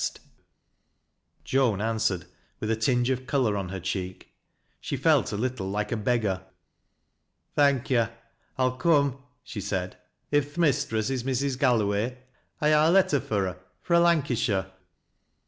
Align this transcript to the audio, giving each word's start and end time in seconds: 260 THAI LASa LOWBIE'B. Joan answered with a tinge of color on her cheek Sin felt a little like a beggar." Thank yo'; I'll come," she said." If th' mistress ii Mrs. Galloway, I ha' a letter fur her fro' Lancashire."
260 1.45 1.55
THAI 1.57 1.59
LASa 1.59 1.63
LOWBIE'B. 1.63 1.77
Joan 1.77 1.81
answered 1.87 2.25
with 2.59 2.71
a 2.71 2.75
tinge 2.75 3.09
of 3.11 3.27
color 3.27 3.55
on 3.55 3.69
her 3.69 3.79
cheek 3.79 4.33
Sin 4.81 4.97
felt 4.97 5.31
a 5.31 5.37
little 5.37 5.69
like 5.69 5.91
a 5.91 5.95
beggar." 5.95 6.41
Thank 7.55 7.91
yo'; 7.91 8.07
I'll 8.57 8.77
come," 8.77 9.21
she 9.43 9.61
said." 9.61 9.97
If 10.31 10.55
th' 10.55 10.57
mistress 10.57 11.11
ii 11.11 11.17
Mrs. 11.17 11.59
Galloway, 11.59 12.17
I 12.59 12.69
ha' 12.69 12.89
a 12.89 12.89
letter 12.89 13.19
fur 13.19 13.45
her 13.45 13.59
fro' 13.83 13.99
Lancashire." 13.99 14.71